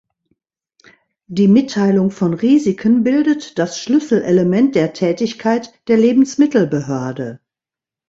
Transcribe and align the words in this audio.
Die 1.27 1.47
Mitteilung 1.47 2.09
von 2.09 2.33
Risiken 2.33 3.03
bildet 3.03 3.59
das 3.59 3.77
Schlüsselelement 3.79 4.73
der 4.73 4.93
Tätigkeit 4.93 5.71
der 5.87 5.97
Lebensmittelbehörde. 5.97 7.39